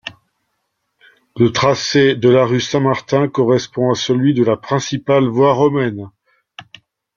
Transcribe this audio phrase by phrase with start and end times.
[1.37, 6.09] Le tracé de la rue Saint-Martin correspond à celui de la principale voie romaine.